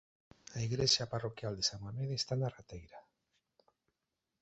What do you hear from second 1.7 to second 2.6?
Mamede está na